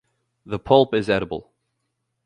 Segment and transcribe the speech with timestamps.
[0.47, 1.51] The pulp is edible.